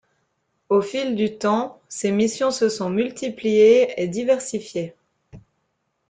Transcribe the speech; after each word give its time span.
Au 0.69 0.81
fil 0.81 1.15
du 1.15 1.37
temps 1.37 1.79
ses 1.87 2.09
missions 2.11 2.49
se 2.49 2.69
sont 2.69 2.89
multipliées 2.89 3.93
et 4.01 4.07
diversifiées. 4.07 4.95